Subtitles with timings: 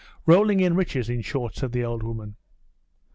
[0.25, 2.35] 'Rolling in riches, in short,' said the old woman.